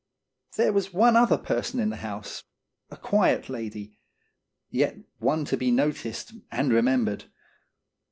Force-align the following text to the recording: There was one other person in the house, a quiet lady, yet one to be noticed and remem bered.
There 0.57 0.73
was 0.73 0.91
one 0.91 1.15
other 1.15 1.37
person 1.37 1.79
in 1.79 1.91
the 1.91 1.97
house, 1.97 2.43
a 2.89 2.97
quiet 2.97 3.49
lady, 3.49 3.99
yet 4.71 4.97
one 5.19 5.45
to 5.45 5.55
be 5.57 5.69
noticed 5.69 6.33
and 6.51 6.71
remem 6.71 7.05
bered. 7.07 7.25